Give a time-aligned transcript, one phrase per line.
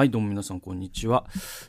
[0.00, 1.26] はい、どうも皆さん、こんにちは。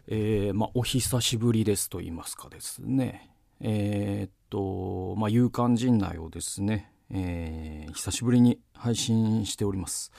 [0.08, 3.30] えー、まあ、お久しぶりですと言いますかですね。
[3.60, 10.14] えー、っと、まあ、勇敢陣内をですね、えー、久しぶりに配信しております。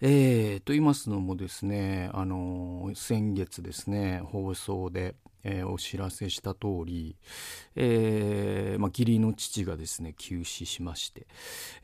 [0.00, 7.18] えー、と言いますのもですね、あの先月ですね、放送で、えー、お知らせした通り、
[7.76, 11.26] えー、まあ、義理の父がですね、急死しまして、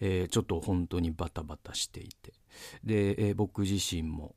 [0.00, 2.32] えー、ちょっと本当にバタバタしていて、
[2.82, 4.34] で、え僕自身も、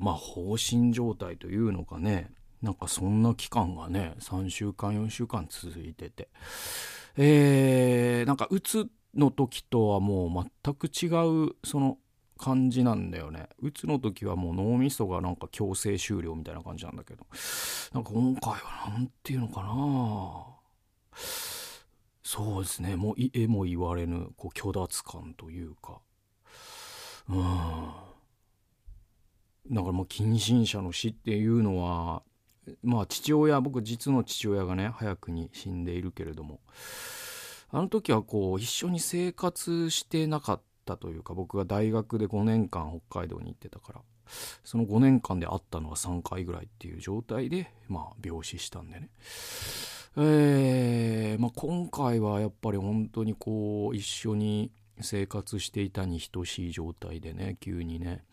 [0.00, 2.30] まあ放心状態というのかね。
[2.62, 6.28] なんかそんな期間がね3週間4週間続いてて。
[7.16, 11.06] えー、なんかうつの時とはもう全く違
[11.46, 11.98] うその
[12.36, 13.48] 感じなんだよね。
[13.60, 17.24] うつの時はもう脳みそがなんか強制終了みたいな感じなんだけど。
[17.92, 20.44] なんか今回は何て言うのかな。
[22.22, 22.96] そうですね。
[22.96, 26.00] もうえも言われぬこう虚脱感というか。
[27.28, 28.04] うん。
[29.70, 32.22] だからもう近親者の死っていうのは
[32.82, 36.60] まあ父親僕実の父親がね早くに死んでいるけれども
[37.70, 44.00] あの時はこう一緒に生活してなかったというか僕が大学で5年間北海道に行ってたから
[44.64, 49.08] その5年間で会ったのは3回ぐらいっていう状態でまあ病死したんでね。
[50.16, 58.24] えー、まあ、今回はやっぱり本当にこう一緒に生活していたに等しい状態でね急にね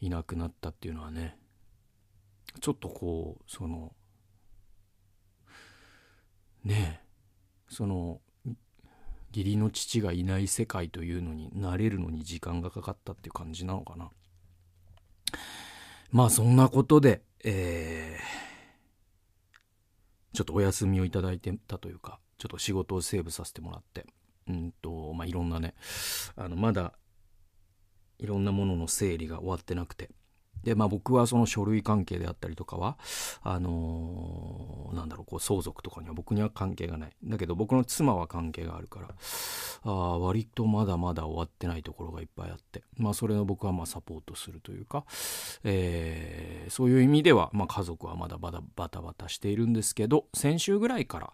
[0.00, 1.36] いなくなったっていうのはね
[2.60, 3.92] ちょっとこうその
[6.64, 7.04] ねえ
[7.68, 8.20] その
[9.34, 14.10] 義理の父がいない世界というのに慣れるのに時間がかかったっていう感じなのかな。
[16.12, 24.06] まあそんなことでえー、ちょっとお休みをいただいてたというかちょっと仕事をセーブさせてもらって。
[24.48, 25.74] うんとまあいろんなね
[26.36, 26.92] あのまだ
[28.18, 30.10] いろんなものの整理が終わってなくて。
[30.62, 32.96] でまあ僕はその書類関係であったりとかは
[33.42, 37.12] あのー、なんだろうこう相続とかには僕には関係がない。
[37.24, 39.08] だけど僕の妻は関係があるから
[39.84, 45.04] あ割とまだまだ終わってないところがいっぱいあってまあそれを僕はまあサポートするというか、
[45.64, 51.32] えー、そういう意味では、まあ、家族はまだバタバタバタしているんですけど先週ぐらいから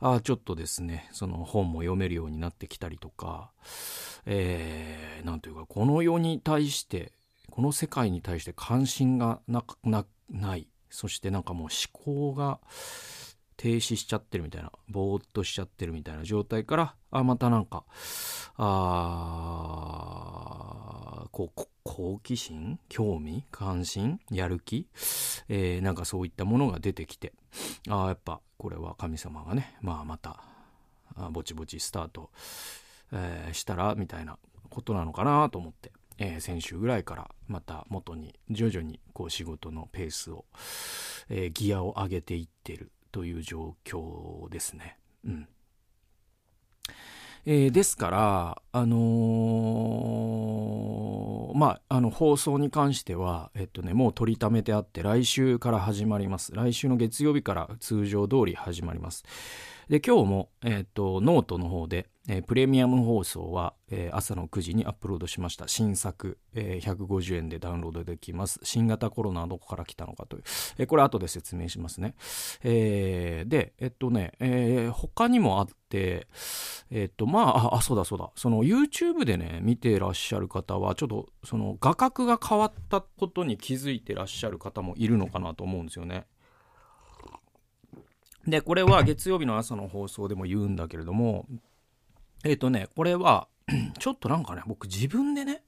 [0.00, 3.50] あちょっとですねその本も読めるようになってきたりとか
[4.24, 7.12] えー、というかこの世に対して
[7.52, 10.68] この世界に対して関心がない。
[10.88, 12.60] そしてなんかもう思考が
[13.58, 17.84] 停止しちゃってるみたいなぼーっとしちゃってるみたいな状態からあまたなんか
[18.56, 18.64] あ
[21.30, 22.78] こう好奇心？
[22.88, 23.44] 興味？
[23.50, 24.18] 関心？
[24.30, 24.88] やる気、
[25.50, 27.34] えー、なんかそういったものが出てきて
[27.90, 30.42] あやっぱこれは神様がねまあまた
[31.30, 32.30] ぼちぼちスタート、
[33.12, 34.38] えー、したらみたいな
[34.70, 35.92] ことなのかなと思って。
[36.24, 40.44] えー、先週ぐらいからまた元に徐々にこう仕事のペースを、
[41.28, 44.98] えー、ギアを上げていってるという状況ですね。
[45.26, 45.48] うん
[47.44, 56.52] えー、ですから、あのー、まあ、あの放送に関しては、えっとね、もう取りためてあって来週から始まります。
[56.54, 59.24] 来週の月曜日から通常通り始まります。
[59.88, 65.66] で今日も、えーと、ノートの方で、えー、プレミアム放送は、えー、朝の9時にアップロードしました。
[65.66, 68.60] 新作、えー、150円でダウンロードできます。
[68.62, 70.42] 新型コロナはどこから来たのかという、
[70.78, 72.14] えー、これ後で説明しますね、
[72.62, 76.28] えー、でえっとね、えー、他にもあって
[76.90, 78.30] えっとまああそうだそうだ。
[78.36, 86.26] その YouTube でね見てらっしゃる方はちょっとその画角が変わったことに気づいてらっしゃる方もいるのかなと思うんですよね。
[88.46, 91.46] で、これは月曜日の朝の放送でも言うんだけれども、
[92.44, 93.48] えっ、ー、とね、これは、
[93.98, 95.62] ちょっとなんかね、僕自分でね、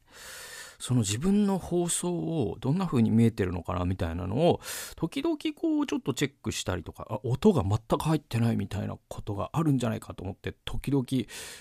[0.79, 4.61] その自分の放送をどんな風に見えてるのかなみたいなのを
[4.97, 11.07] 時々こうちょっとチェックしたりとか音が全く入ってないみたいなことがあるんじゃないかと思って時々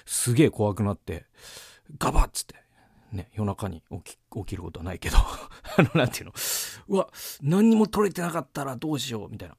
[0.05, 1.25] すげえ怖くなって
[1.97, 2.55] ガバッつって
[3.13, 5.17] ね夜中に起きることはないけど
[5.77, 6.33] あの何て言うの
[6.89, 7.09] うわ
[7.41, 9.55] 何にも取れてなかったらどうしようみたいな。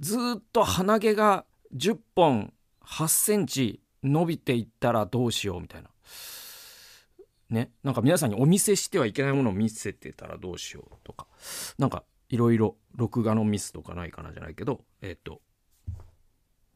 [0.00, 2.52] ずっと鼻毛が10本
[2.84, 5.90] 8センチ伸びていったらどうしようみたいな。
[7.50, 7.70] ね。
[7.82, 11.26] なんか皆さんにお見せしてはいけないものを見せてたらどうしようとか。
[11.78, 15.40] なんかいろいろ録画のミスとかないかなじゃないけど、えっ、ー、と、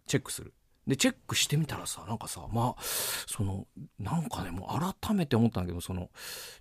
[0.07, 0.55] チェックする。
[0.87, 2.83] で、チェックしてみたらさ、なんかさ、まあ、
[3.27, 3.67] その、
[3.99, 6.11] なんかね、もう改めて思ったんだけど、その、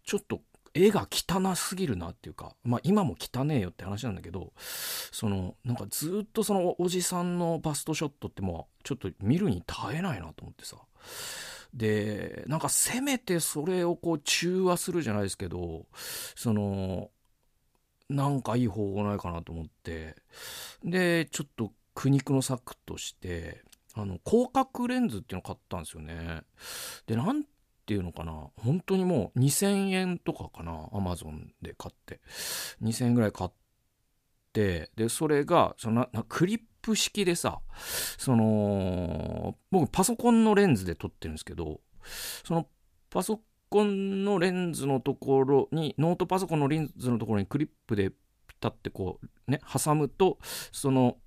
[0.03, 0.41] ちょっと
[0.73, 4.53] 絵が汚すぎるなっていうか、まあ今も汚ねえよって話なんだけど、
[5.11, 10.77] その、なんかずっとそのおじさんのバストショットってもうちょっと見るに耐えないなと思ってさ。
[11.73, 15.85] でなんかせめてそれをこう中和するじゃないですけど
[16.35, 17.11] その
[18.09, 20.15] なんかいい方法ないかなと思って
[20.83, 23.63] でちょっと苦肉の策として
[23.95, 26.41] あの広角レンズっていうのを買ったんですよね
[27.05, 27.43] でなん
[27.87, 28.49] ていうのかな。
[28.57, 32.19] 本当にもう2000円とかかなアマゾンで買って。
[32.83, 33.49] 2000円ぐらい買っ
[34.51, 37.59] てでそれがそのなクリップ式でさ
[38.17, 41.79] その僕パソコンのレンズで撮ってるんですけど
[42.43, 42.67] その
[43.09, 43.39] パソ
[43.69, 48.15] コンのレンズのところにノートパソコンのレンズのところにクリップでピ
[48.59, 50.39] タってこうね挟むと
[50.71, 51.17] その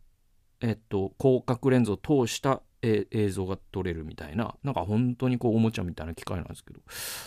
[0.61, 6.81] えっと広角レンズを通したえ映像が撮れるみたいななんか本当にこうおもちゃみたいな機械なんですけど。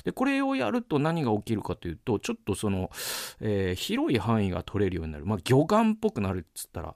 [0.03, 2.89] でこれをやると何が起きるかというとちょっとその、
[3.39, 5.25] えー、広い範囲が撮れるようになる。
[5.25, 6.95] まあ魚眼っぽくなるっつったら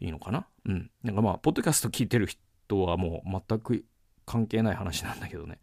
[0.00, 0.46] いいのかな？
[0.66, 0.90] うん。
[1.02, 3.84] なんかまあポッドキャスト聞いてる人はもう全く
[4.24, 5.58] 関係ない話なんだけどね。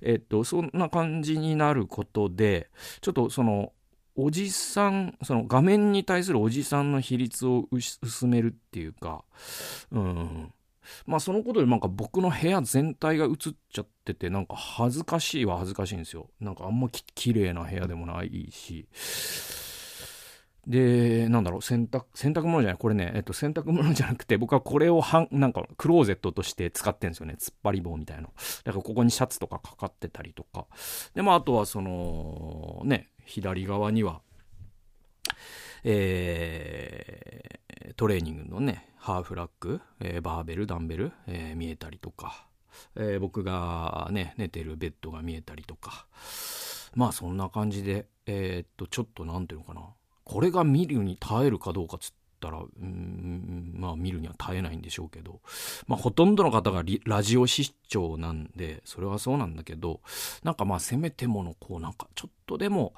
[0.00, 3.72] えっとそんな感じになることでちょっとその
[4.16, 9.24] おじさんその画面に対するおじさんの比率を薄めるっていうか
[9.92, 10.52] うん。
[11.06, 13.32] まあそのことでなんか僕の部屋全体が映っ
[13.72, 16.28] ちゃっててなんか恥ずかしいは恥ずかしいんですよ。
[16.40, 18.86] なんかあんまき綺麗な部屋でもないし。
[20.66, 27.36] でなんだろう洗濯洗濯物じゃないこれね、えっと、洗濯物じゃなくて僕はこれをはんなんかクローゼットとして使ってんですよね。
[27.38, 28.24] 突っ張り棒みたいな
[28.64, 30.66] だからここにシャツとかかかってたりとか。
[31.14, 34.20] でまああとはそのね左側には
[35.84, 42.46] えー、トレーニングのねハーフラック、えー、バーベルダンベル、えー、見えたりとか、
[42.96, 46.06] えー、僕がね寝てるベッドが見えたりとか。
[46.94, 49.82] まあそんな感じでえっとちょっと何ていうのかな。
[50.24, 52.12] これが見るに耐えるかどうかつっ
[52.46, 55.40] たらうんまあ見るには耐えないんでしょうけど。
[55.86, 60.00] まあほとんどの方がラジオ視聴なんでそれはそうなんだけど
[60.42, 62.94] なんかまあせめてものこうなんかちょっとでも、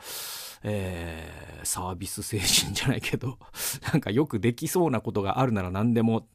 [0.62, 3.38] えー、サービス精神じゃないけど
[3.92, 6.26] なんかよくできそうなことがあるなら何でも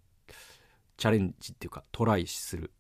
[0.97, 2.71] チャレンジっていうかトライする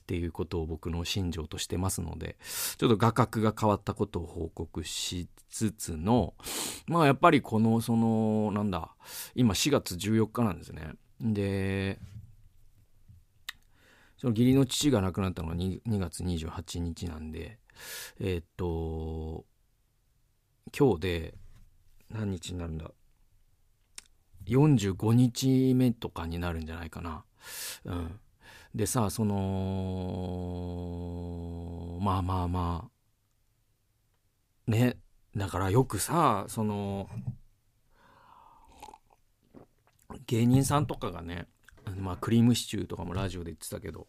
[0.00, 2.36] っていうことを僕の信条としてますので
[2.76, 6.34] ちょっと画角が変わったことを報告しつつの
[6.86, 8.90] まあやっぱりこのそのなんだ
[9.34, 10.92] 今4月14日なんですね。
[11.20, 11.98] で
[14.18, 17.58] その義理の父が亡くなったのが 2, 2月28日なんで
[18.18, 19.44] えー、っと
[20.76, 21.34] 今日で
[22.10, 22.90] 何日になるんだ
[24.46, 27.24] ？45日目とかになるんじゃないかな。
[27.84, 28.20] うん、
[28.74, 29.34] でさその
[32.00, 32.88] まあまあま
[34.66, 34.98] あね。
[35.36, 37.08] だからよくさその
[40.26, 41.46] 芸人さんとかがね
[41.96, 44.08] まあクリームシチューとかもラジオで言ってたけど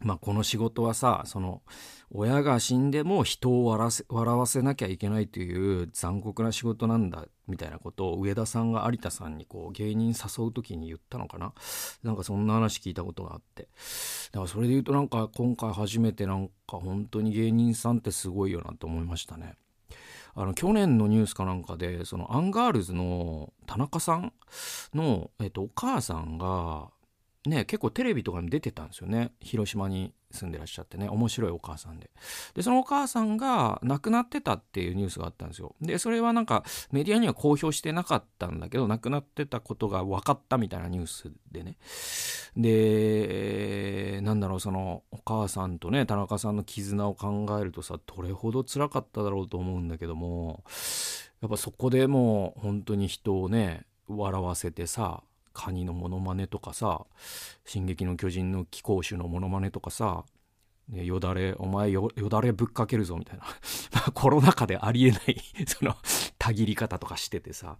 [0.00, 1.62] まあこの仕事はさその
[2.10, 11.52] 親が死んでも人を笑わせなきゃいけないという残酷な仕事なんだみたいなことを上田さんが有田さんにこう芸人誘う時に言ったのかな
[12.02, 13.68] なんかそんな話聞いたことがあって
[14.32, 19.54] だからそれで言うとなんか今回初めてなんか本当に芸人さんってすごいよなと思いましたね。
[20.34, 24.32] あの去年のニュースかなんかでそのアンガールズの田中さん
[24.94, 26.90] の、えっと、お母さんが
[27.48, 29.32] ね、結構テレビとかに出てたんですよね。
[29.40, 31.08] 広島に住んでらっしゃってね。
[31.08, 32.10] 面白いお母さんで。
[32.54, 35.74] でそのお母さんが亡くなってたっていうニュースがあったんですよ。
[35.80, 41.78] でそれはなんかメディアには公表してなかったんだけど亡くなってたことが分かったみたいなニュースでね。
[42.56, 50.64] でなんだろうそのお母さんとね田中さんの絆を考えるとさどれほど辛かっただろうと思うんだけども
[51.40, 57.06] やっぱそこでもう本当に人をね笑わせてさカニのモノマネとかさ
[57.64, 60.24] 「進撃の巨人」の貴公子のモノマネとかさ
[60.88, 63.44] ね、よだれ、お前よ、よだれぶっかけるぞ、みたいな。
[63.92, 65.36] まあ、コロナ禍でありえない
[65.66, 65.96] その、
[66.38, 67.76] たぎり方とかしててさ。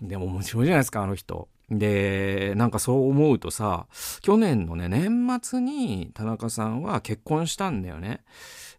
[0.00, 1.48] でも面白いじゃないですか、あの人。
[1.70, 3.86] で、なんかそう思うとさ、
[4.22, 8.24] 去年のね、年末に田中さんは結婚したんだよね。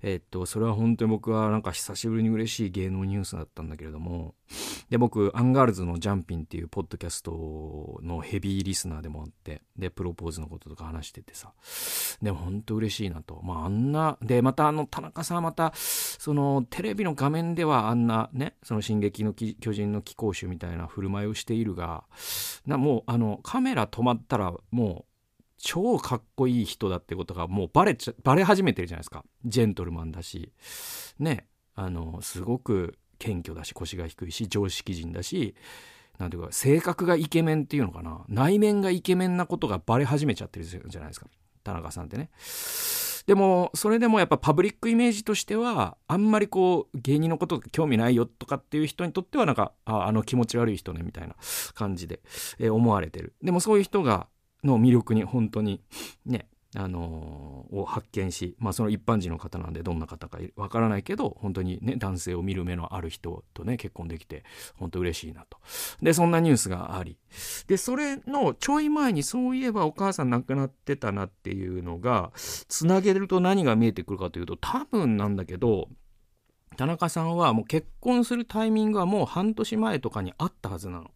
[0.03, 4.35] えっと、それは本当に僕はなんか久しぶりに嬉しい芸能ニュースだったんだけれども、
[4.89, 11.53] で、僕、アンガールズのジャンピンっていうポッドキャストのヘビーリスナーでもあって、で、プロポーズのこととか話しててさ、
[12.21, 13.39] でも本当嬉しいなと。
[13.43, 22.03] まあ、あんな、で、またあの、田中さんまた、その、テレビの画面ではあんなね、その、進撃の巨人の貴公子みたいな振る舞いをしているが、
[22.65, 25.12] なもう、あの、カメラ止まったら、もう、
[25.65, 29.23] 超かっこいい人だってことがもうバレちゃ、バレ始めてるじゃないですか。
[29.45, 30.51] ジェントルマンだし、
[31.19, 35.55] ね、あの、すごく謙虚だし、腰が低いし、常識人だし、
[36.19, 38.25] なんていうか、性格がイケメンっていうのかな。
[38.27, 41.27] 内面がイケメンなことがバレ始めちゃってるじゃないですか。
[41.63, 42.29] 田中さんってね。
[43.25, 51.35] でもそれでもやっぱパブリックイメージとしてはあんまりこう芸人のこと興味ないよとかっていう人にとってはなんかああの気持ち悪い人ねみたいな
[51.73, 52.19] 感じで、
[52.59, 54.27] えー、思われてるでもそういう人が
[54.63, 55.81] の魅力に本当に
[56.25, 64.43] ねあのー、を発見し、まあ、その一般人の方なんでどんな方かわからないけど本当にね男性を見る目のある人とね結婚できて
[64.75, 65.59] 本当嬉しいなと。
[66.01, 67.17] でそんなニュースがあり。
[67.67, 75.89] でそれのちょい前にそういえばお母さん亡くなってたなっていうのがつなげると何が見えてくるかというと多分なんだけど
[76.75, 81.11] 田中さんはもう結婚するタイミングはもう半年前とかにあったはずなの。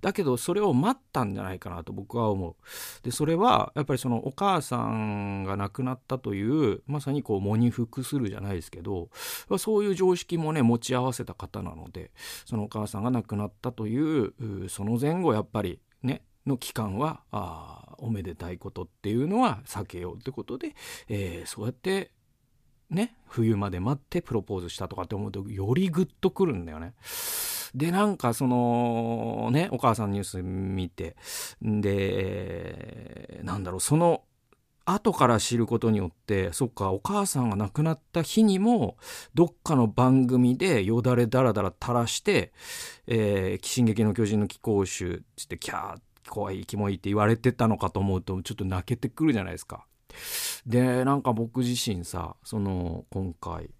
[0.00, 2.54] だけどそれを待ったんじゃないかなと僕は思う。
[3.02, 6.42] で、それはやっぱりそのお母さんが亡くなったとい
[6.72, 9.10] うまさにこう喪に服するじゃないですけど、
[9.58, 12.10] そういう常識もね持ち合わせた方なので、
[12.44, 20.74] そのお母さんが亡くなったというその前後やっぱりね、の期間はあおめでたいことっていうのは避けようってことで、
[21.08, 22.10] えー、そうやって
[22.90, 26.94] ね冬まで待ってプロポーズしたとかって思うとよりグッとくるんだよね。
[27.74, 31.16] でなんかそのねお母さんニュース見て
[31.60, 34.22] でなんだろうその
[34.86, 38.96] 後から知ることによってそっかお母さんが亡くなった日にも
[39.34, 42.52] どっかの番組でよだれだらだら垂らして
[43.08, 49.86] 「えー、進撃の巨人」の貴公衆っつってキャー怖いキモいって言われてたのかと思うとちょっと泣けてくるじゃないですか。
[50.66, 53.70] でなんか僕自身さその今回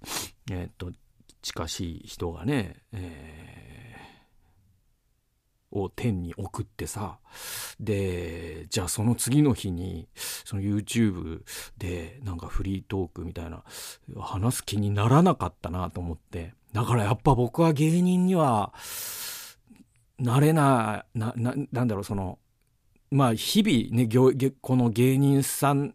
[0.51, 0.91] えっ、と
[1.45, 7.19] 近しい人がね、えー、を天に送ってさ
[7.79, 11.43] でじゃあその次の日にその YouTube
[11.77, 13.63] でなんかフリートークみたいな
[14.19, 18.73] 話す気にならなかったなと思ってだからやっぱ僕は芸人には
[20.19, 22.39] なれないなななんだろうその
[23.11, 24.09] まあ日々ね
[24.61, 25.95] この芸人さん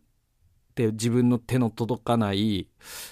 [0.80, 2.68] って自分の手の届かない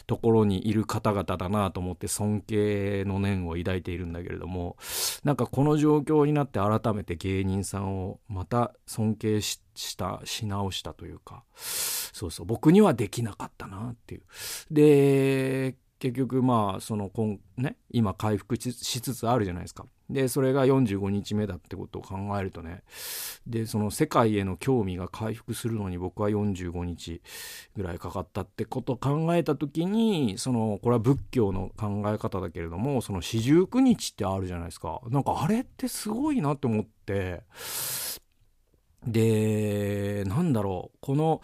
[0.07, 4.77] ところにいる方々だなと思って尊敬の念を抱いているんだけれども
[5.23, 9.59] なんかこの状況になって改めて芸人さんをまた尊敬し
[9.97, 14.21] たし直したというかそうそう僕にはできなかったなっていう。
[14.71, 19.85] で結局まあその今,、ね、今回復しつつあるじゃないですか。
[20.09, 22.81] でそれが45日目だってことを考えるとね
[23.45, 27.21] でその世界への興味が回復するのに僕は45日
[27.75, 37.41] ぐらいかかったってことを考えた時にそのこれは仏教の考え方だけれどもその四十九日ってあるじゃないですかなんかあれってすごいなって思って
[39.05, 41.41] でなんだろうこの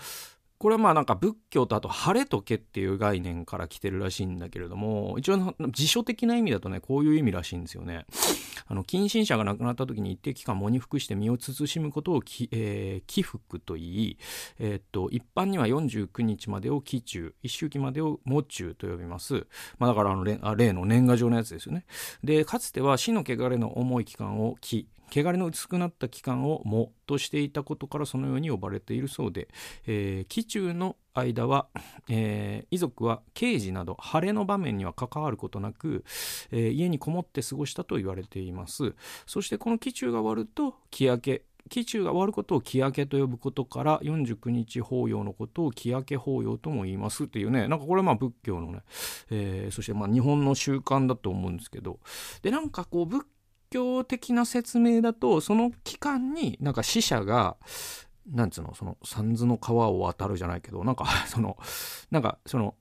[0.64, 8.06] これはまあなんか仏教とあと晴れとけっていう概念から来てるらしいんだけれども一応辞書的な意味だとねこういう意味らしいんですよね。
[8.66, 14.18] あの近親者が亡くなった時に一定期間喪に服して身を慎むことをき、えー、祈福といい、
[14.58, 19.46] えー、っと一般には49日までを祈中一周期までを喪中と呼びます、
[19.80, 21.86] まあ、だからあの例の年賀状のやつですよね
[22.24, 29.48] でかつては死の汚れの重い期間を祈汚れの薄くなった期間をもとしていたことからそのように呼ばれているそうで、
[29.86, 31.68] えー、期中の間は、
[32.10, 36.04] えー、遺族は刑事など晴れの場面には関わることなく、
[36.52, 38.96] えー、家にこもって過ごしたと言われています。
[39.28, 47.26] そしてこの期中が終わると木明け期中が終わることを木明けと呼ぶことから49日法要のことを木明け法要とも言います。
[47.26, 48.82] っていうねなんかこれまあ仏教のね、
[49.30, 52.00] えー、そしてまあ日本の習慣だと思うんですけど。
[52.42, 53.26] でなんかこう仏
[53.74, 57.58] 教的な説明だとその期間になんか死者が
[58.30, 61.58] なんつうのその三途の川を渡るじゃないけどなんか その
[62.12, 62.76] なんかその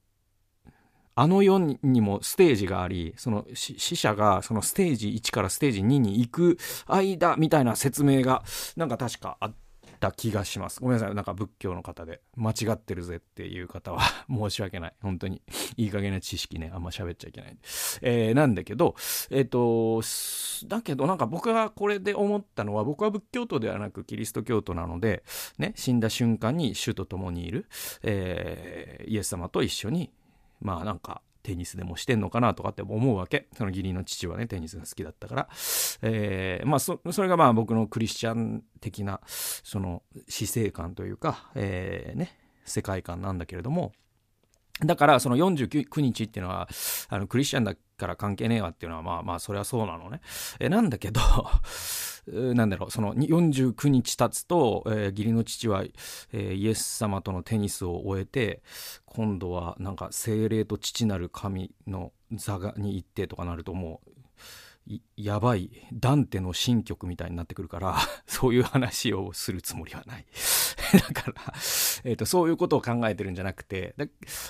[1.15, 8.43] あの世にもステージがありその死者がそのステージ1からステージ2に行く間みたいな説明が
[8.77, 9.55] なんか確かあっ
[10.03, 10.81] た気がします。
[10.81, 11.15] ごめんなさい。
[11.15, 14.95] なんか仏教の方で間違ってるぜっていう方は 申し訳ない。
[15.01, 15.41] 本当に。
[15.77, 17.57] いい加減な知識ね、あんま喋っちゃいけない。
[18.03, 18.97] えー、なんだけど、
[19.31, 20.03] えっ、ー、と、
[20.67, 25.23] だけどなんか僕がこれで思ったのは、僕は仏教徒ではなくキリスト教徒なので、
[25.59, 27.67] ね、死んだ瞬間に主と共にいる、
[28.03, 30.11] えー、イエス様と一緒に、
[30.61, 33.49] まあなんか、テニスでもしてんのかなとかって思うわけ。
[33.57, 35.49] その義理の父はね、テニスが好きだったから。
[36.03, 43.93] えー、まあそ、それがまあ僕のクリスチャン的な、その死生観というか、えー、ね、世界観なんだけれども、
[44.81, 46.69] だからその49日っていうのは
[47.09, 50.21] あのクリスチャンだから関係ねえわっていうのはまあまあそれはそうなのね。
[50.59, 51.21] えなんだけど
[52.55, 55.85] なんだろうその49日経つと、えー、義理の父は、
[56.33, 58.63] えー、イエス様とのテニスを終えて
[59.07, 64.12] 今度はなんか精霊と父なる神の座に行ってとかなるともう
[65.17, 67.97] やばいダンテの新曲みたいになってくるから
[68.27, 70.27] そういう話をするつもりはない
[70.93, 71.55] だから、
[72.05, 74.07] えっ、と、そういうことを考えてるんじゃなくて、だ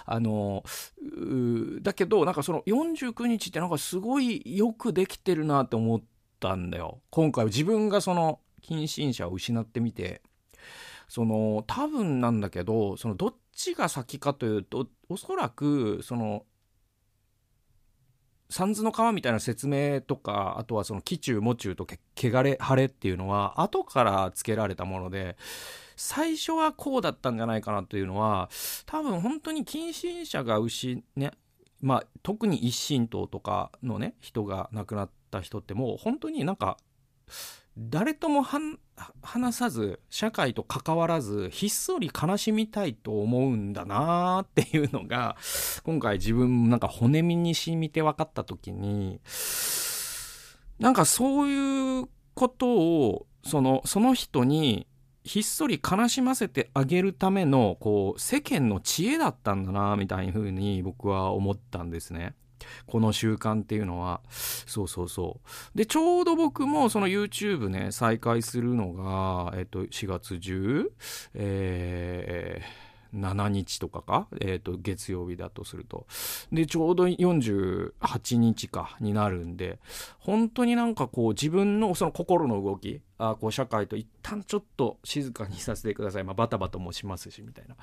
[0.06, 0.64] あの、
[1.82, 6.02] だけど、なんかその49日ってなんかすごいよくできてるなって思っ
[6.40, 7.00] たんだよ。
[7.10, 10.22] 今回は自分がその、近親者を失ってみて、
[11.08, 16.46] その、多分なんだけど、その、どっちが先かというと、おそらく、その、
[18.52, 25.36] 三途の川みたいな説明とかあとはその紀中喪中と汚れ晴れっていうのは後から付けられたもので
[25.96, 28.50] 最初はこうだったんじゃないかなというのは
[28.84, 31.30] 多分本当に近親者が牛ね
[31.80, 36.76] まあ特に一神党とかのね人が亡くなった人ってもう本当になんか
[37.78, 38.42] 誰とも
[39.22, 45.36] 話さず社会と関わらずひっそり悲しみたいと思うんだなーっていうのが
[45.82, 49.20] 今回自分なんか骨身に染みて分かった時に
[50.78, 54.86] なんかそういうことをそのその人に
[55.24, 62.34] ひっそり悲しませてあげるためのこう世間の知恵だったんだなみたいな風に僕は思ったんですね。
[62.86, 64.20] この習慣っていうのは。
[64.30, 65.40] そうそうそ
[65.74, 65.78] う。
[65.78, 70.90] で、ちょうど僕もその YouTube ね、再開するのが、えっと、4月10、
[71.34, 76.06] えー、7日とかか、え、ー、と、月曜日だとすると。
[76.50, 79.78] で、ちょうど48日か、になるんで、
[80.18, 86.24] 本当になんかこう、自分のその心の動き、あこう、社会と一旦ちょっと静かにさせてください。
[86.24, 87.76] まあ、バタバタもしますし、みたいな。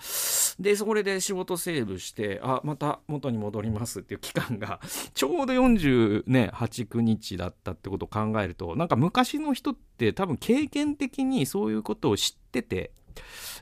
[0.60, 4.80] で、それで仕事セーブして、あ、また元に戻りますっていう期間が、
[5.14, 12.92] ちょうど48、ね、9日だったってことを考えると、なんか昔の人って多分経験的にそういうことを知ってて、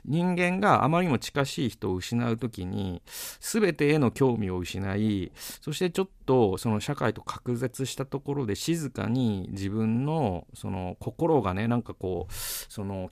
[0.04, 3.02] 人間があまりにも近しい人を失う時に
[3.40, 13.10] 全てへの興味を失いそしてちょっとその社会と隔絶したところで静かに自分のその心がねなんかこうその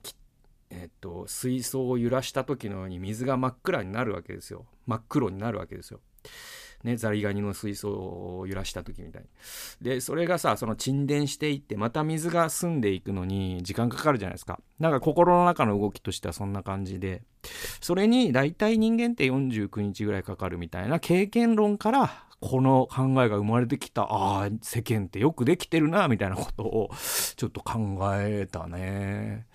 [0.69, 5.99] えっと水槽を揺らした時のように水が真っ暗になるわけですよ真っ黒になるわけですよ。
[6.83, 9.27] ね、ザリガニの水槽を揺らした時みたいに。
[9.81, 14.59] で、それがさ、その沈殿していって、また水が澄んでいくのに時間かかるじゃないですか。
[14.79, 17.23] なんか心の中の動きとしてはそんな感じで、
[17.81, 26.91] それに大体人間って49日ぐらいかかるみたいな経験論から、この考えが生まれてきた、ああ、世間ってよくできてるな、みたいなことを、
[27.35, 29.47] ちょっと考えたね。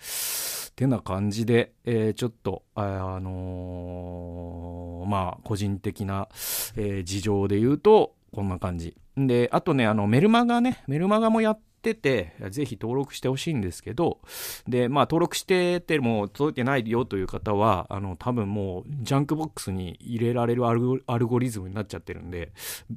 [0.75, 6.27] てな感じで、えー、ちょっと、あ、あのー、まあ、個人的な、
[6.75, 8.95] えー、事情で言うと、こんな感じ。
[9.15, 14.19] で、あとね、あの、メルマガね、メルマガもやってて、ぜひ登録してほしいんですけど、
[14.67, 22.53] で、まあ、登録してても届いてないよという方は、あの、多分もう、ジャンクボックスに入れられるアルゴリズムになっちゃってるんで、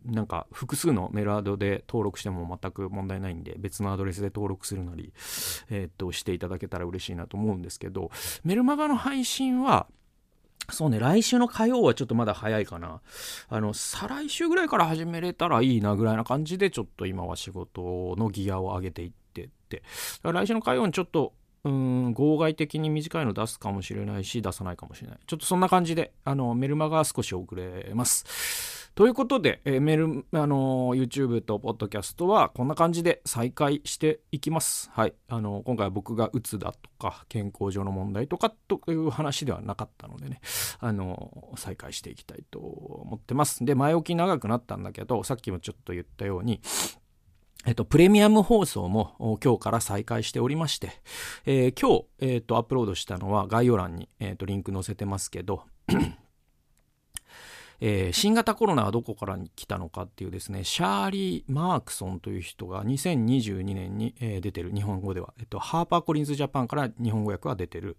[0.06, 5.12] なんか、複数のメールアドで登録しても全く問題ないんで、別のアドレスで登録するなり、
[5.68, 8.10] えー、っと、していただけたら嬉しいなと思うんですけど、
[8.42, 9.86] メルマガの配信は、
[10.70, 13.00] そうね、来週の火曜はちょっとまだ早いかな。
[13.48, 19.82] あの、再来週ぐらいから始めれたらいいなぐらいな感じで、ちょっと今は仕事のギアを上げていってって。
[20.22, 21.32] 来週の火曜にちょっと、
[21.64, 25.18] うん、号外的に短いの出すかもしれないし、出さないかもしれない。
[25.26, 28.85] ちょっとそんな感じで、あの、メルマが少し遅れます。
[28.96, 34.88] ということで、えー、メール、あのー、YouTube と Podcast はこんな感じで再開していきます。
[34.90, 35.12] はい。
[35.28, 40.40] あのー、今回は僕がうつだとか、健康上の問題とかという話ではなかったのでね、
[40.80, 43.66] あの再開していきたいと思ってます。
[43.66, 46.62] で、前置き長くなったんだけど、さっきもちょっと言ったように、
[47.66, 51.02] えっと、プレミアム放送も今日から再開しておりまして、
[51.44, 55.64] えー、今日、えっと、アップロードしたのは概要欄に、えっと、リンク載せてますけど、
[57.80, 67.96] えー、新型コロナはどこから来たのかっていうですね、シャーリー・マークソンという人が2022年に、えー、出てる、日本語では、えっと、ハーパー・コリンズ・ジャパンから日本語訳は出てる。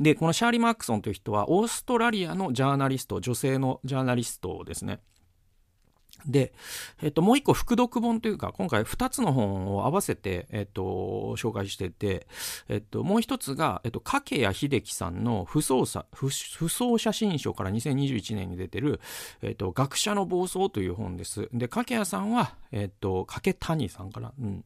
[0.00, 5.00] で、このシャーリー・マークソンという人は、オーストラリアのジャーナリスト、女性のジャーナリストですね。
[6.26, 6.52] で、
[7.02, 10.82] えっと、もう一個、副読本というか、今回二つの本を合わせて、えっと、
[11.36, 12.26] 紹介してて、
[12.68, 19.00] えっと、もう一つが、えっと、掛谷秀樹さんの不走者、不走写真書から2021年に出てる、
[19.42, 21.48] えっと、学者の暴走という本です。
[21.52, 24.32] で、掛谷さんは、えっと、掛谷さんから。
[24.38, 24.64] うん。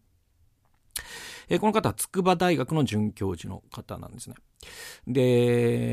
[1.49, 4.37] えこの方は筑波大学の准教授の方なんですね。
[5.07, 5.85] で、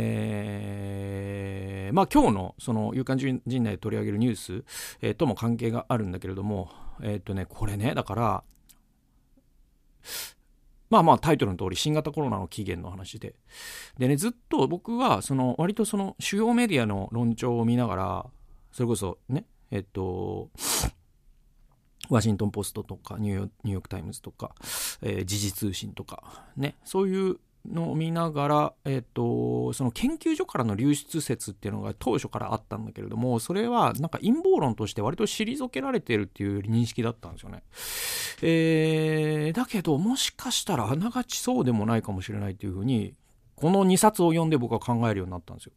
[1.93, 4.63] まあ今日のその有刊陣内で取り上げるニュース、
[5.01, 6.69] えー、とも関係があるんだけれども、
[7.01, 8.43] えっ、ー、とね、これね、だから、
[10.89, 13.35] まあまあタイトルの通り新型コロナの起源の話で。
[13.97, 18.25] でね、ずっと僕はその割とその主要メディアの論調を見ながら、
[18.71, 20.49] それこそね、えっと、
[22.09, 24.55] ワシントン・ポストとかニューヨーク・タイムズとか、
[25.01, 27.37] えー、時事通信とか、ね、そういう
[27.73, 37.63] 飲みながら、えっ、と、その研究所からの流出説っていうのが当初からあったんだけれども、それはなんか陰謀論として割と退けられてるっていう認識だったんですよね。
[38.41, 43.13] えー、だけど、もしかしたらあながちそうでもないかもしれないっていうふうに、
[43.55, 45.73] この2冊を読んで僕は考えるようになったんですよ。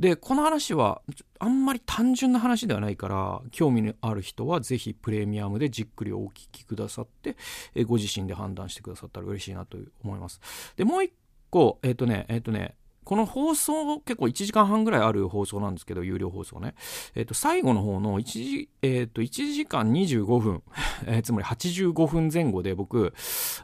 [0.00, 1.02] で、この話は
[1.38, 7.36] あんまり単純な話ではないから、興味のある人はぜひプレミアムでじっくりお聞きくださって、
[7.74, 10.40] えご自身で判断してくださったら嬉しいなと思います。
[10.76, 11.12] で、もう一
[11.50, 16.74] 個、えっ、ー、とね、えっ、ー、とね、この放送結構1時間半ぐらいある放送なんですけど、有料放送ね。
[17.14, 20.62] えっ、ー、と、最後の方の1時、えっ、と、1時間25分、
[21.06, 23.12] え、つまり85分前後で僕、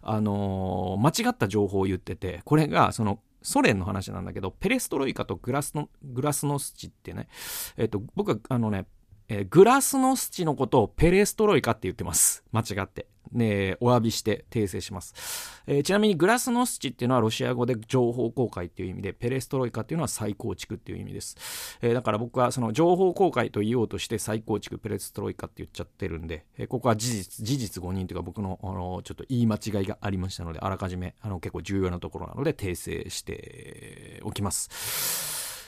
[0.03, 7.28] あのー、間違った情報を言ってて、これが、その、ソ連の話なんだけど、ペレストロイカとグラスの、グラスノスチってね、
[7.76, 8.87] えっ、と、僕はあのね、
[9.29, 12.45] えー、グラスノスチのことをペレストロイカって言ってます。
[12.53, 13.07] 間違って。
[13.33, 21.79] ね、お詫びして訂正します、えー、ちなみにグラスノスチっていうのはロシア語で情報公開っていう意味で、ペレストロイカっていうのは再構築っていう意味です。
[21.83, 35.67] えー、だから僕はその情報公開と言おうとして再構築、ペレストロイカって言っちゃってるんで、えー、ここは事実、事実誤認というか僕の、あの、ちょっと言い間違いがありましたので、あらかじめ、あの、結構重要なところなので訂正しておきます。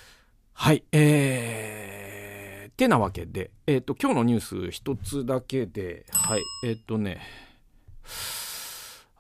[0.53, 2.18] はい、えー、
[2.79, 7.21] てなわけで、えっ、ー、と、今日のニュース一つだけで、はい、えっ、ー、とね、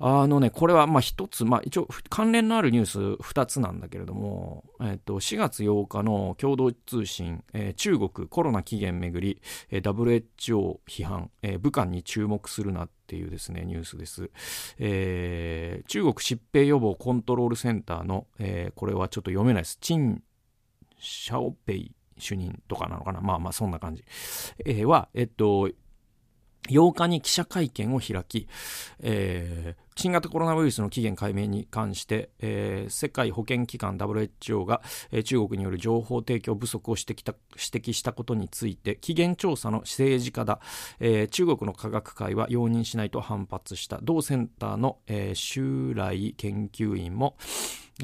[0.00, 14.30] あのね、これはまあ一つ、まあ一応関連のあるニュース二つなんだけれども、えっと、4月8日の共同通信、えー、中国コロナ起源めぐり、えー、WHO 批判、えー、武漢に注目するなっていうですね、ニュースです。
[14.78, 19.78] えー、中国疾病予防コントロールセンターの、えー、これはちょっと読めないです。
[19.80, 20.22] チン・
[21.00, 23.20] シャオペイ主任とかなのかな？
[23.20, 24.04] まあまあそんな感じ。
[24.64, 25.70] えー、は、えっと、
[26.68, 28.46] 8日に記者会見を開き、
[29.00, 40.60] えー、新型コロナウイルスの起源解明に関して、えー、世界保健機関 WHO が、えー、中国による情報提供不足を指摘指摘したことについて起源調査の政治家だ、
[41.00, 47.36] えー、中国の科学界は容認しないと反発した同センターの、えー、襲来研究員も、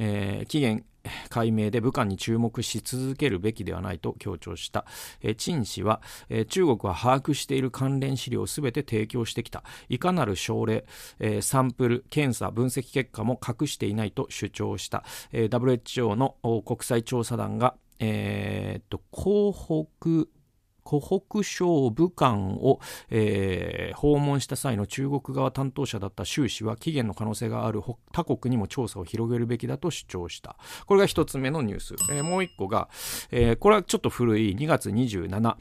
[0.00, 0.86] えー、起源
[1.28, 4.84] 解明で武漢に注目し続けるべきではないと強調した。
[5.22, 9.64] え陳氏は、え中国は把握している関連資料をすべて提供してきた。
[9.88, 10.84] いかなる症例、
[11.18, 15.04] えサンプル、検査、分析結果も隠していないと主張した。
[15.32, 20.28] え WHO の国際調査団が、えー、っと、広北
[20.84, 30.56] 湖北省武漢を、えー、訪問した際の中国側担当者だった習氏は期限の可能性がある他国にも調査を広げるべきだと主張した。
[30.86, 31.94] これが一つ目のニュース。
[32.10, 32.88] えー、もう一個が、
[33.30, 35.56] えー、これはちょっと古い2月27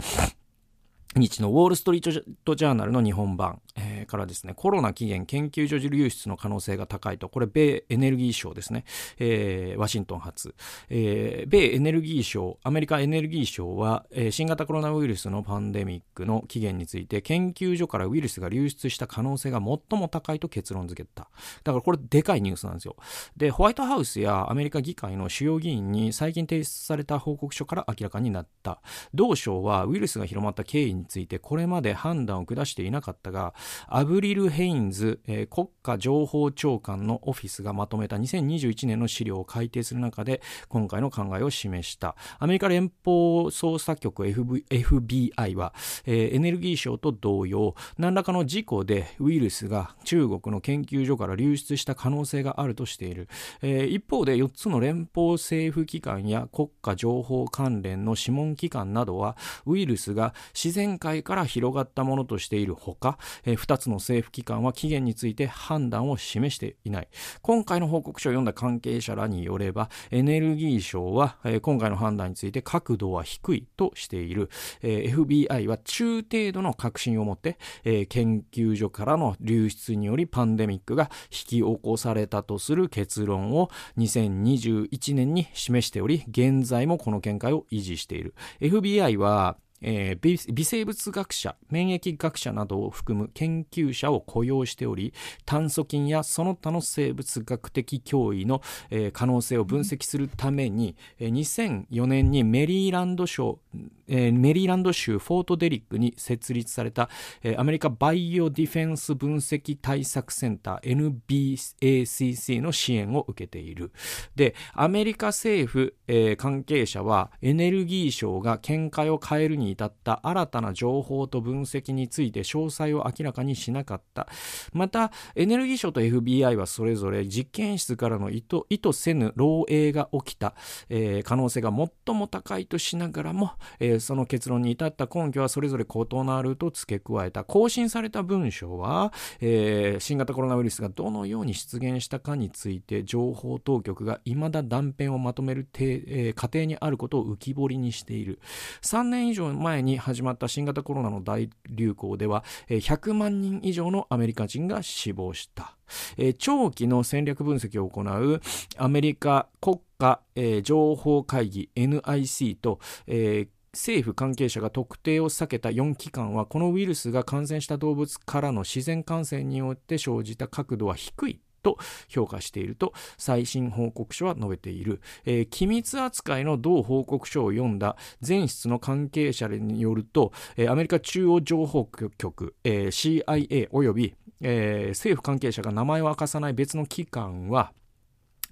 [1.15, 8.86] 日のウォール・ストリート・ジャーナルの日本版、えー、からですね、コロナ起源研究所流出の可能性が高いと、これ、米エネルギー省ですね、
[9.19, 10.56] えー、ワシントン発、
[10.89, 21.30] えー、米エネルギー省、アメリカエネルギー省は、え、新型コロナウイルスのパンデミックの起源について、研究所からウイルスが流出した可能性が最も高いと結論付けた。
[21.63, 22.95] だからこれ、でかいニュースなんですよ。
[23.38, 28.82] で、ホワイトハウスやアメリカ議会の主要議員に最近提出された報告書から明らかになった。
[29.13, 33.54] 同省は、ウイルスが広まった経緯にについてこれまで判断を下していなかったが、
[33.88, 42.16] アブリル・ヘインズ、えー、国家情報長官のオフィスがまとめた2021年の資料を改定する中で、今回の考えを示した。
[42.39, 45.74] アメリカ連邦捜査局 FB FBI は、
[46.06, 53.28] えー、エネルギー省と同様、何らかの事故でウイルスが中国の研究所から流出した可能性があるとしている。
[53.62, 59.36] えー、一方で4つの連邦政府機関や国家情報関連の諮問機関などは、
[59.66, 67.08] ウイルスが自然界からから広がったものとしているほか、えー、2つの政府機関は期限について判断を示していない。
[67.41, 74.49] 今回の報告書を読んだ関係者らによれば、エネルギー省は、えー、今回の判断について角度は低いとしている。
[74.84, 88.36] えー、FBI は中程度の確信を持って、えー、研究所からの流出によりパンデミックが引き起こされたとする結論を2021年に示しており、現在もこの見解を維持している。
[88.62, 95.13] FBI は、えー、微生物学者、免疫学者などを含む研究者を雇用しており、
[95.46, 103.60] 炭疽菌やその他の生物学的脅威の、えー、可能性を分析するために、えー、2004年にメリーランド賞
[104.08, 107.10] えー、メリーランド州フォートデリックに設立された、
[107.42, 113.92] えー、アメリカバイオディフェンス分析対策センター NBACC の支援を受けている。
[114.36, 124.28] で、アメリカ政府、えー、関係者はエネルギー省が見解を変えるに至った新たな情報と分析について詳細を明らかにしなかった。
[124.74, 130.56] また、エネルギー省と FBI はそれぞれ実験室からの意図意図せぬ漏洩が起きた、
[130.89, 131.72] え、可能性が
[132.06, 137.44] 最も高いとしながらも、えー、その結論に至った根拠はそれぞれ異なると付け加えた。
[137.44, 139.12] 更新された文書は、
[139.42, 148.39] えー、新型コロナウイルスがどのように出現したかについて情報当局が未だ断片をまとめる、えー、過程にあることを浮き彫りにしている。
[148.82, 155.78] 3年以上前に始まった新型コロナの大流行では、えー、100万人以上のアメリカ人が死亡した。
[156.18, 158.42] えー、長期の戦略分析を行う
[158.78, 187.72] アメリカ国家、えー、情報会議 NIC と、えー政府関係者が特定を避けた4機関はこのウイルスが感染した動物からの自然感染によって生じた角度は低いと評価していると最新報告書は述べている、えー、機密扱いの同報告書を読んだ前室の関係者によると、えー、アメリカ中央情報局、えー、CIA および、え、政府関係者が名前を明かさない別の機関は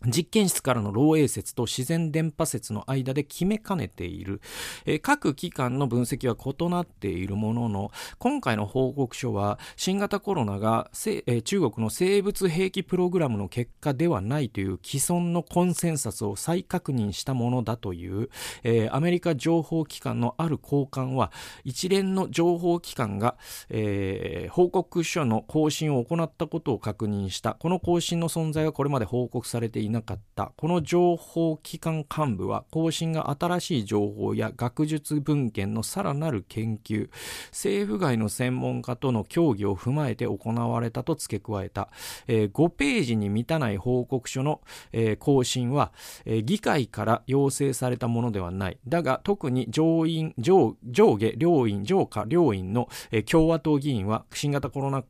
[0.08, 4.42] 実験室からの漏洩説と自然電波説の間で決めかねている、
[4.86, 18.30] えー、各機関の分析は異なっているものの今回の報告書は新型コロナが、えー、中国の生物兵器プログラムの結果ではないという既存のコンセンサスを再確認したものだという、
[18.64, 21.32] えー、アメリカ情報機関のある高官は
[21.64, 23.36] 一連の情報機関が、
[23.70, 27.56] え報告書の更新を行ったことを確認した。
[27.56, 30.52] この更新の存在はこれまで報告されていないなかった。
[30.58, 37.10] この情報機関幹部は更新が新しい情報や学術文献のさらなる研究
[37.52, 41.90] 政府外の専門家との協議を踏まえて行われたと付け加えた、
[42.28, 45.92] えー、5ページに満たない報告書の、えー、更新は、
[46.26, 48.80] えー、議会から要請されたものではない。
[48.88, 55.04] だが特に上院上上下両院上下両院の、えー、共和党議員は新型コロナ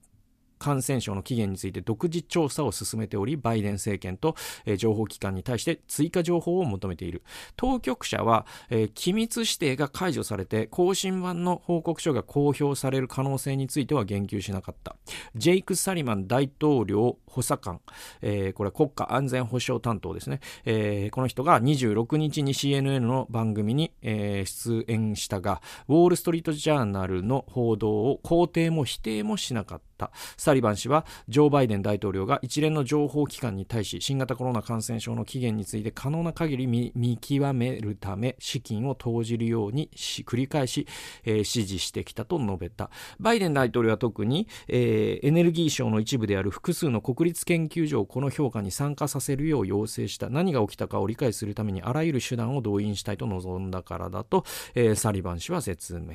[0.62, 7.24] 感染症の起源について独自調査を進めており、バイデン政権と、えー、情報機関に対して追加情報を求めている。
[7.56, 14.96] 当局者は、えー、機密指定が解除されて、更新版の報告書が公表される可能性については言及しなかった。
[15.36, 17.82] ジェイク・サリマン大統領補佐官、
[18.22, 20.42] えー、これ国家安全保障担当ですね。
[20.66, 29.91] えー、この人が26日に CNN の番組に、えー、出演したが、ウォール・ストリート・ジャーナルの報道を肯定も否定もしなかった。
[30.02, 30.12] った。
[30.38, 40.88] サリバン氏はジョー・バイデン大統領が一連の情報機関に対し新型コロナ感染症の起源について可能な限り見極めるため資金を投じるように繰り返し、
[41.24, 42.90] えー、指示してきたと述べた。
[43.20, 50.30] バイデン大統領は特に、えー、エネルギー省の一部である複数の国立研究所をこの評価に参加させるよう要請した。
[50.30, 56.14] 何が起きたかを理解するためにあらゆる手段を動員したいと望んだからだと、えー、サリバン氏は説明、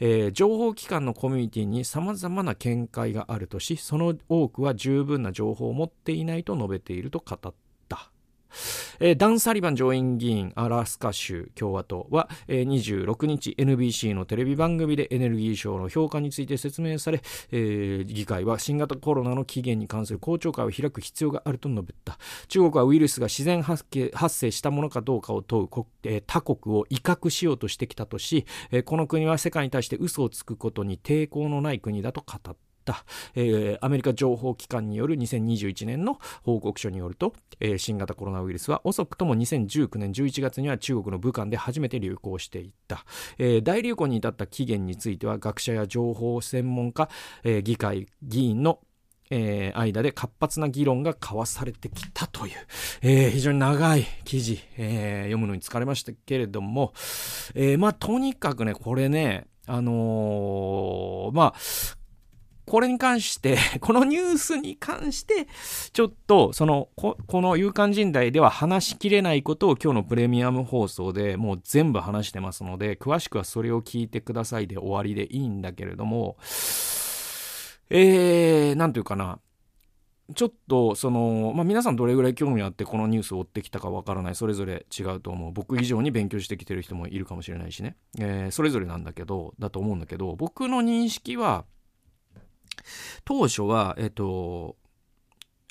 [0.00, 7.52] えー、情報機関のコミュニティに様々な見解があるとしその多くは十分な情報を持っていないと述べていると語った
[9.00, 17.20] えー、ダン・サリバン上院議員アラスカ州共和党は、えー、26日 NBC のテレビ番組でエネルギー省の評価について説明され、
[17.50, 23.84] えー、議会は新型コロナの起源に関する公聴会を開く必要があると述べた中国はウイルスが自然発
[24.28, 25.68] 生したものかどうかを問う、
[26.04, 32.71] えー、他国を威嚇しようとしてきたとし、えー、この国は世界に対して嘘をつくことに抵抗のない国だと語った。
[33.34, 43.04] えー、アメリカ情報機関による2021年の報告書によると、えー、新型コロナウイルスは遅くとも2019年11月には中国の武漢で初めて流行していった、
[43.38, 47.08] えー、大流行に至った起源については学者や情報専門家、
[47.44, 48.80] えー、議会議員の
[49.34, 52.52] えー、間で活発な議論が交わされてきたという、
[53.00, 56.92] えー、非常に長い記事、えー、読むのに疲れましたけれども、
[57.54, 61.58] え、まあ、とにかくね、これね、あの、まあ、
[62.72, 65.46] これに関して、 このニュースに関して、
[65.92, 76.38] ちょっと、その、この勇敢人代では話しきれないことを今日のプレミアム放送でもう全部話してますので、詳しくはそれを聞いてくださいで終わりでいいんだけれども、
[77.90, 79.38] えー、なんというかな、
[80.34, 84.34] ちょっとその、まあ、皆さんどれぐらい興味あってこのニュースを追ってきたかわからない。
[84.34, 85.52] それぞれ違うと思う。
[85.52, 91.66] 僕以上に勉強してきてる人もいるかもしれないしね、えー、それぞれなんだけどだと思うんだけど僕の認識は
[93.24, 94.76] 当初は、えっと、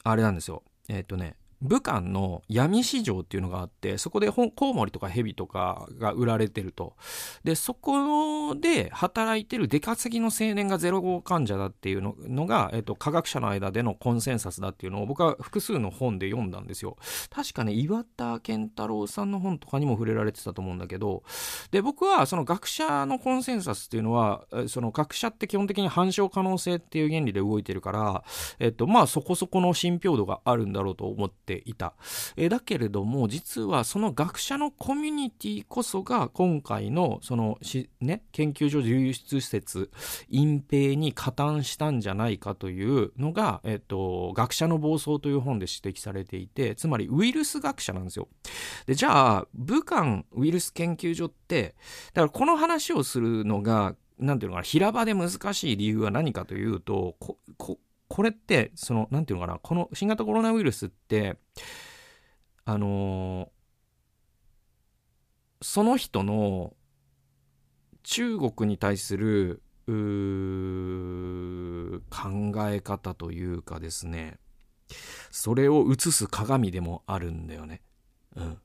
[0.03, 0.63] あれなんですよ。
[0.89, 6.95] えっとね、武漢の闇市場っていうのがあってそこでコウモリとかヘビとかが売られてると。
[7.43, 16.97] でそこで働いてる出稼ぎの青年がゼロ号患者だっていうのが、えっと、科学者の間でのコンセンサスだっていうのを僕は複数の本で読んだんですよ。
[17.29, 21.23] 確かね岩田健太郎さんの本とかにも触れられてたと思うんだけど
[21.71, 28.23] で僕はその学者のコンセンサスっていうのはその学者って基本的に反証可能性っていう原理で動いてるから
[28.59, 31.93] えっとまあそこそこの信憑度があるんだろうと思ってていた。
[32.37, 39.91] えだけれども、実はその学者のコミュニティこそが今回のそのし、ね、研究所流出施設、
[40.29, 48.27] 隠蔽に加担したんじゃないかというのが、えっと、学者の暴走という本で指摘されていて、つまりウイルス学者なんですよ。
[48.85, 51.75] で、じゃあ、武漢ウイルス研究所って、
[52.13, 57.79] だからこの話をするのが、なんていうのかな、平場で難しい理由は何かというと、こ、こ、
[58.11, 61.37] これって、その、なんていうのかな、この新型コロナウイルスって、
[62.65, 63.49] あのー、
[65.61, 66.75] その人の
[68.03, 69.93] 中国に対する考
[72.69, 74.39] え方というかですね
[75.29, 77.81] それを映す鏡でもあるんだよね。
[78.35, 78.57] うん。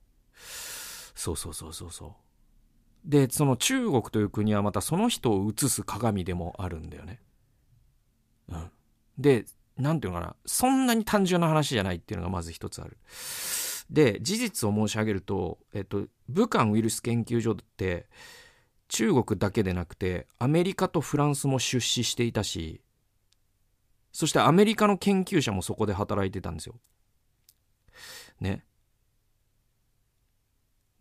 [1.14, 2.10] そうそうそうそうそう。
[3.04, 7.20] でその中国という国はまたその人を映す鏡でもあるんだよね。
[8.48, 8.70] うん。
[9.18, 12.96] で、なんていうのかな、そんなに単純な話じゃないっていうのがまず一つある。
[13.90, 18.08] で、事実を申し上げると、えっと、武漢ウイルス研究所って、
[18.88, 22.80] 中国だけでなくて、アメリカとフランスも出資していたし、
[24.12, 26.76] そしてアメリカの研究者もそこで働いてたんですよ。
[28.40, 28.64] ね。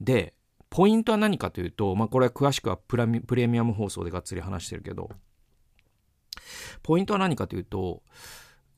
[0.01, 0.33] で、
[0.69, 5.09] ポイントは何かというと、まあ、これは詳しくはプレミアム放送でがっつり話してるけど、
[6.83, 8.03] ポイントは何かというと、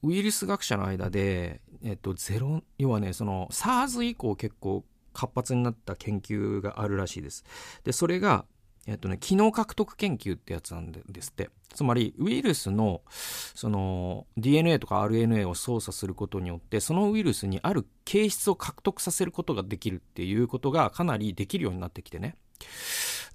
[0.03, 7.43] ウイルス学者の間で、えっと、ゼロ、要はね、その SARS 以降結構活発になった研究があるらしいです。
[7.83, 8.45] で、それが、
[8.85, 11.49] えっとね、機能獲得研究ってやつなんですって。
[11.73, 22.35] つまり、ウイルスの、その、DNA とか RNA を操作することによって、そのウイルスにある形質を獲得させることができるっていうことがかなりできるようになってきてね。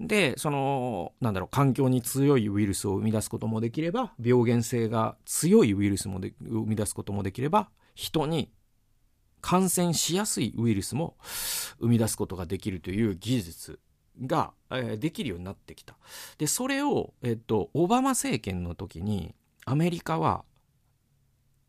[0.01, 8.51] で、その、なんだろう、環境に強いウイルスを生み出すこともできれば、病原性が強いウイルスもで生み出すこともできれば、人に
[9.41, 11.17] 感染しやすいウイルスも
[11.81, 13.81] 生み出すことができるという技術
[14.25, 15.97] が、えー、できるようになってきた。
[16.39, 19.35] で、それを、えっと、オバマ政権の時に、
[19.67, 20.45] アメリカは、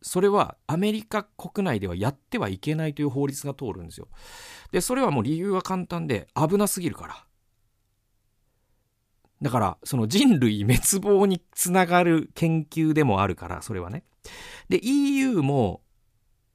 [0.02, 4.08] それはアメリカ国内ではやってはいけないという法律が通るんですよ。
[4.72, 7.26] で、それはもう理由は簡単で危なすぎるから。
[9.44, 14.06] だから、その人類滅亡につながる研究でもあるから、それはね。
[14.70, 15.82] で、EU も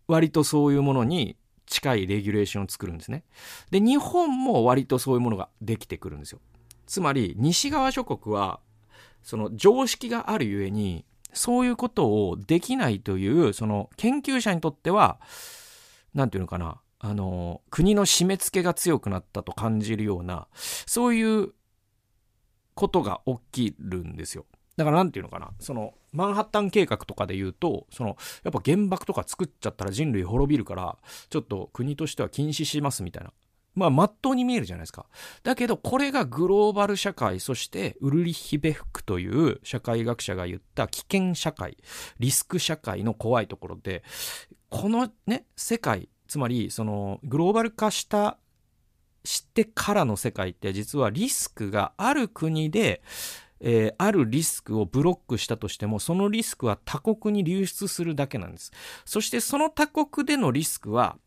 [0.09, 3.25] 割とそういうものに近いレギュレーションを作るんですね。
[3.71, 6.41] で、日本も割とそういうものができてくるんですよ。
[6.87, 8.61] つまり、西側諸国は、
[9.23, 15.21] その常識があるゆえに、そういうことをできないという、その研究者にとっては、
[16.15, 21.53] なんていうのかな、あの、国の締め付けが強くなったと感じるような、そういう
[22.79, 24.47] ことが起きるんですよ。
[24.77, 30.97] だから何て言うのかな、その、マンハッタン計画とかで言うと、その、やっぱ原爆とか作っちゃったら人類滅びるから、
[31.29, 33.33] ちょっと国としては禁止しますみたいな。
[33.75, 35.07] まあ、まっとうに見えるじゃないですか。
[35.43, 41.77] だけど、これがグローバル社会、そしてウルリッヒ・ベフクという社会学者が言った危険社会、
[42.21, 44.05] リスク社会の怖いところで、
[44.69, 48.39] このね、世界、つまり、その、グローバル化した
[49.29, 53.03] してからの世界って実はリスクがある国で、
[53.61, 58.73] えー、あるリスクをブロックしたとしても、そのリスクは他国に流出するだけなんです。
[59.05, 61.19] そしてその他国でのリスクは、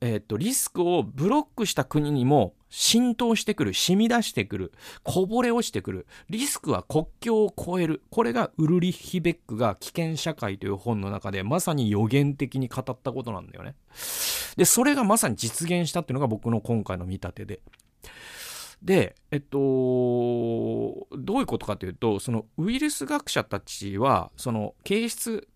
[0.00, 6.06] えっ、と、リスクをブロックした国にも浸透してくる、染み出してくる、こぼれ落ちてくる。
[6.28, 8.02] リスクは国境を越える。
[8.10, 13.74] これがウルリッヒベックが危険社会という本の中でまさに予言的に語ったことなんだよね。
[14.56, 17.60] で、それがまさに実現したっていうのが僕の今回の見立てで。
[18.82, 25.48] で、えっと、どういうことかというと、そのウイルス学者たちは、その形質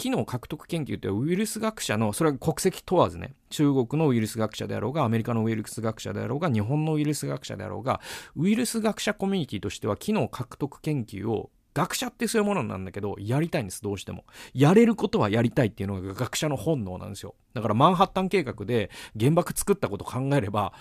[0.00, 8.00] 機能獲得研究ってウイルス学者の、それは国籍問わずね、中国のウイルス学者であろうが、アメリカのウイルス学者であろうが、日本のウイルス学者であろうが、
[8.34, 14.24] ウイルス学者コミュニティとしては機能獲得研究を学者ってそういうものなんだけど、やりたいんです、どうしても。
[14.54, 17.34] やれることはやりたいっていうのが学者の本能なんですよ。
[17.52, 20.72] だからマンハッタン計画で原爆作ったこと考えれば、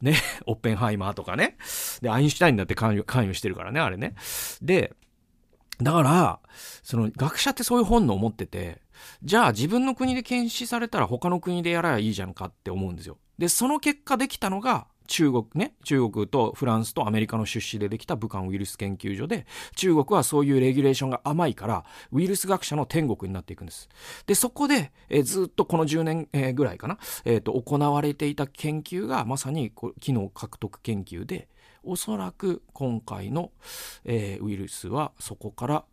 [0.00, 1.56] ね、オッペンハイマーとかね。
[2.00, 4.14] で、アインシュタインだって関与関与してるからね、あれね。
[4.62, 4.94] で、
[5.82, 6.40] だから、
[6.82, 8.80] その学者ってそういう本能を持ってて、
[9.22, 13.18] じゃあ自分の国で検視されたら他の国でやらいいじゃんかって思うんですよ。
[13.38, 23.88] で、その結果できたのが中国ね、中国とフランスとアメリカの出資でできた武漢ウイルス研究所で、中国はそういうレギュレーションが甘いから、ウイルス学者の天国になっていくんです。
[24.26, 31.48] で、そこで、え、ずっとこの10年、え、ぐらいかな、えっ、ー、と、行われていた研究がまさに機能獲得研究で、
[31.82, 33.52] おそらく今回の、
[34.04, 35.84] えウイルスはそこから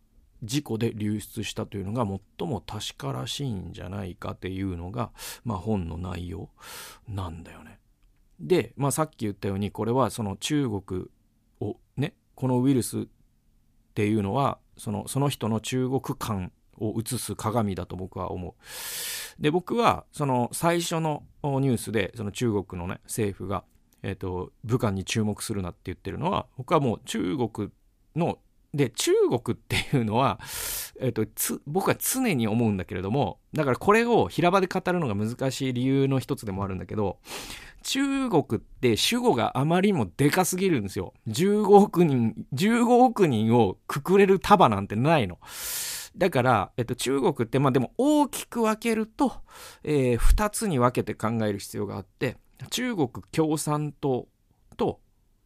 [0.42, 2.06] 事故で流出したというのが
[2.38, 5.10] 最も確からしいんじゃないかっていうのが、
[5.44, 6.48] まあ、本の内容
[7.08, 7.78] なんだよね。
[8.38, 11.06] で、まあ、さっき言ったようにこれはその中国
[11.60, 13.02] をねこのウイルスっ
[13.94, 19.42] ていうのはそのその人の中国観を映す鏡だと僕は思う。
[19.42, 23.64] で僕はその最初のニュースでその中国のね政府が、
[24.02, 27.70] えーと、武漢に注目するなって言ってるのは僕はもう中国
[28.16, 28.38] の
[28.74, 30.38] で中国っていうのは、
[31.00, 37.18] えーと、と僕は常に思うんだけれどもだからこれを平場で語るのが難しい理由の一つでもあるんだけど
[37.82, 41.14] 中国って主語があまりにもでかすぎるんですよ。
[41.28, 45.38] 15億人、15億人をくくれる束なんてないの。
[46.16, 49.32] だから、えっと、中国って、まあでも大きく分けると、
[49.84, 52.36] えー、2つに分けて考える必要があって、
[52.70, 54.28] 中国共産党
[54.76, 55.00] と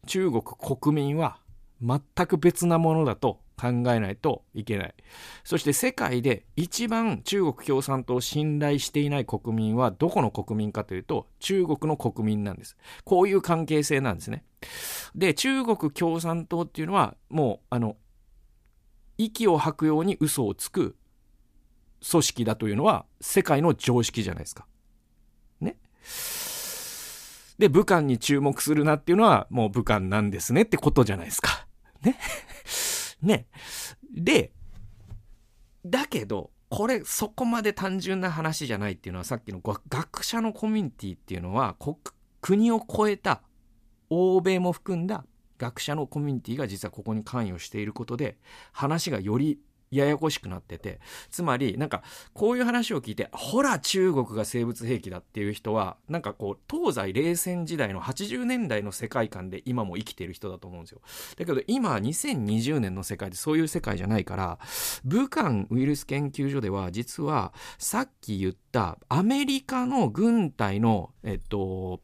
[0.07, 1.39] 中国国民は
[1.81, 4.95] 全く別なものだと考えないといけない。
[5.43, 12.75] そして世界で一番中国共産党を信頼していない国民はどこの国民かというと中国の国民なんです。
[13.03, 14.43] こういう関係性なんですね。
[15.15, 17.97] で、中国共産党っていうのはもうあの、
[19.17, 20.95] 息を吐くように嘘をつく
[22.09, 24.65] 組織だというのは世界の常識じゃないですか。
[25.61, 25.77] ね。
[27.63, 31.65] で、武漢に注目するなっていうのはもう武漢なんですねってことじゃないですか。
[32.03, 32.17] ね。
[33.23, 33.47] ね。
[34.13, 34.51] で、
[35.85, 41.77] だけど、これそこまで単純な話じゃないっていうのはさっきの学者のコミュニティっていうのは
[42.41, 43.43] 国を超えた
[44.09, 45.23] 欧米も含んだ
[45.57, 48.37] 学者のコミュニティが実はここに関与していることで
[48.73, 49.59] 話がより
[49.95, 61.01] ややこしくなっててつまりなんかこういう話を聞いてほら中国が生物兵器だっていう人はなんかこう東西冷戦時代の80年代の世界観で今も生きてる人だと思うんですよ。
[61.37, 64.59] だけど今2020年の世界でそういう世界じゃないから
[65.03, 72.01] 武漢ウイルス研究所では実はさっき言ったアメリカの軍隊のえっと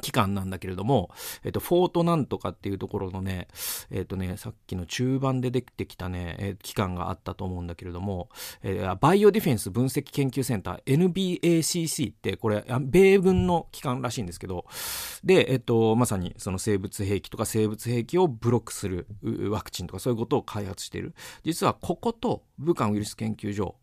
[0.00, 1.10] 機関なんだけれども、
[1.44, 3.48] えっと、フォートなんとかっていうところのね、
[3.90, 8.30] えっとね、さっきの中盤でできてきたね、え機関があったと思うんだけれども、
[8.62, 14.64] えー、バイオディフェンス分析研究センター、NBACC って、これ、米軍の機関らしいんですけど、
[15.24, 19.06] で、えっと、まさにその生物兵器とか生物兵器をブロックする
[19.50, 21.14] ワクチンとかそういうことを開発している。
[21.44, 23.76] 実はここと武漢ウイルス研究所、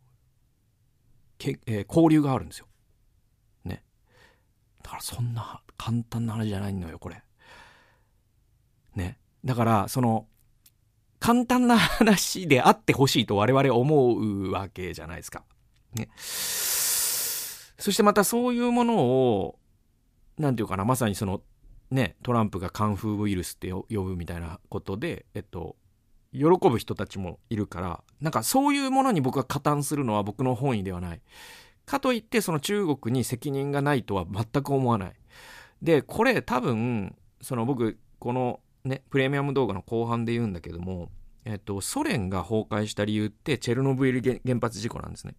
[1.37, 2.67] けえー、交流があるんですよ。
[3.65, 3.83] ね。
[4.83, 7.23] だからそんな簡単な話じゃないのよ、これ。
[8.95, 9.17] ね。
[9.45, 10.27] だから、その、
[11.19, 15.45] 簡単な話であってほしいと我々思うわけじゃないですか。
[15.95, 16.09] ね。
[16.17, 19.57] そしてまたそういうものを、
[20.37, 21.41] なんていうかな、まさにその、
[21.91, 25.77] ね、トランプがカンフーウイルスって呼ぶみたいなことで、えっと、
[26.33, 31.21] 喜ぶ人たちもいるから、なんかそういうものに僕が加担するのは僕の本意ではない。
[31.85, 35.13] かといってその中国に責任がないとは全く思わない。
[35.81, 41.09] で、これ多分、その僕、このね、プレミアム動画の後半で言うんだけども、
[41.45, 45.35] えっと、ソ連が崩壊した理由って、チェルノブイリ原発事故なんですね。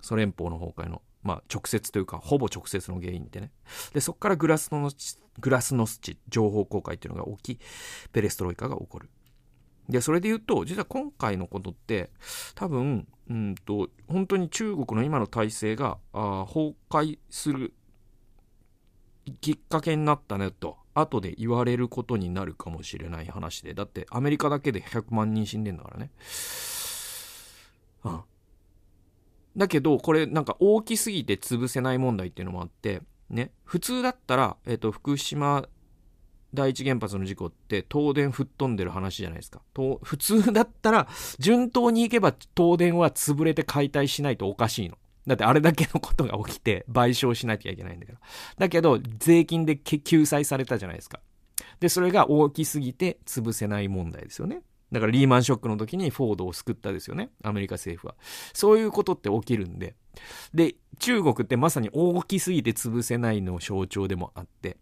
[0.00, 3.52] ソ連邦の崩壊の、まあ、直接というか、ほぼ直接の原因ってね。
[3.92, 4.90] で、そこからグラスノ
[5.38, 7.60] グラスノスチ、情報公開っていうのが起き、
[8.12, 9.10] ペレストロイカが起こる。
[9.88, 12.10] で、それで言うと、実は今回のことって、
[12.54, 17.74] 多分、うんと、本当に中国の今の体制があ崩壊する
[19.40, 26.10] きっかけになったねと後で言われることになるかもしれない話でだってアメリカだけで100万人死んでんだからね
[28.04, 28.20] うん
[29.56, 35.66] だけどこれなんか大きすぎて潰せない問題っていうのもあってね普通だったら、えっ、ー、と福島
[36.54, 39.60] 第一原発の事故って東電吹っ飛んでる話じゃないですか。
[40.02, 41.08] 普通だったら
[41.38, 44.96] 順当に行けば東電は潰れて解体しないとおかしいの。
[45.26, 48.18] だってあれだけのことが起きて賠償しなきゃいけないんだから。
[48.58, 51.20] だけど、税金で救済されたじゃないですか。
[51.80, 54.62] で、それが大きすぎて潰せない問題ですよね。
[54.92, 57.30] だからリーマンショックの時にフォードを救ったですよね。
[57.42, 58.14] アメリカ政府は。
[58.52, 59.96] そういうことって起きるんで。
[60.54, 64.78] で、中国ってまさに大きすぎて潰せないの象徴でもあって、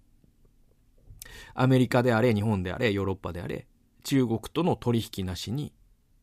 [1.54, 3.66] アメリカであれ、日本であれ、ヨーロッパであれ、
[4.02, 5.72] 中国との取引なしに、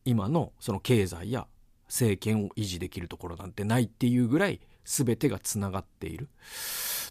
[0.04, 1.46] 今のその経済や
[1.92, 6.28] 政権を維持できるところなんてないっていうぐらい全てがつながっている。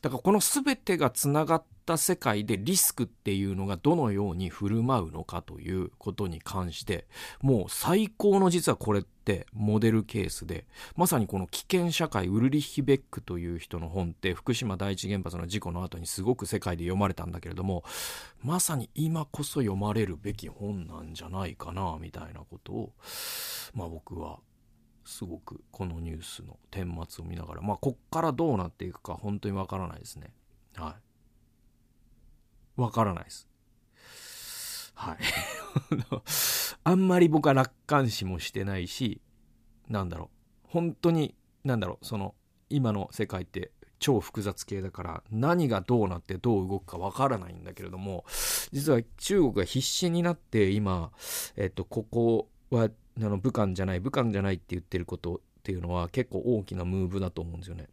[0.02, 7.06] だからこの全てがつながった世界でリスクっていうのがどのように振る舞うのかということに関して
[7.42, 10.66] もう最高の実はこれってモデルケースで
[10.96, 17.84] まさにこの危険社会ウルリッヒ・ベックという人の本って福島第一原発の事故の後にすごく世界で読まれたんだけれども
[18.42, 22.94] まさに今こそ読まれるべき本なんじゃないかなみたいなことを
[23.76, 24.40] まあ僕は
[25.06, 30.34] すごくこのニュースの顛末を見ながらまあこっからどうなっていくか本当にわからないですね。
[30.76, 30.96] は
[32.78, 32.82] い。
[32.82, 33.48] わからないです。
[34.96, 35.18] はい。
[36.84, 39.22] あんまり僕は楽観視もしてないし
[39.88, 40.30] なんだろ
[40.66, 40.68] う。
[40.70, 42.06] 本当になんだろう。
[42.06, 42.36] その
[42.70, 48.26] 今の世界って超複雑系だから何がどうなってどう動くかわからないんだけれども
[48.72, 51.12] 実は中国が必死になって今、
[51.56, 57.88] えっと、ここはあの武漢じゃない武漢じゃないって言ってることっていうのは結構大きなムーブだと思うんですよね。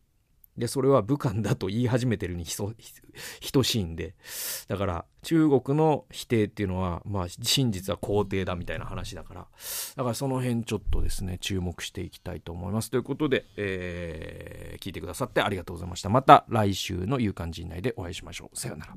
[0.59, 2.73] でそれは武漢だと言い始めてるに等
[3.63, 4.17] しいんで。
[4.67, 9.47] だから中国の否定っていうのはまあ真実は肯定だみたいな話だから。
[9.97, 12.91] だからその辺ちょっとですね注目していきたいと思います。
[12.91, 16.09] ということで、えー、聞いてくださってありがとうございました。
[16.09, 18.59] また来週の夕刊陣内でお会いしましょう。
[18.59, 18.97] さようなら。